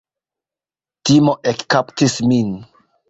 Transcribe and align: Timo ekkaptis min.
Timo 1.05 1.35
ekkaptis 1.53 2.17
min. 2.33 2.51